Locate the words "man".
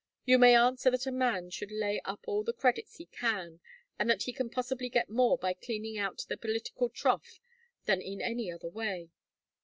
1.11-1.51